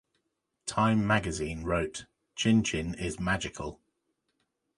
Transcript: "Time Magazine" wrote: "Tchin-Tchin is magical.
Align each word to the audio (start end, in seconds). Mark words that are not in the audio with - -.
"Time 0.65 1.05
Magazine" 1.05 1.61
wrote: 1.63 2.07
"Tchin-Tchin 2.35 2.97
is 2.99 3.19
magical. 3.19 3.79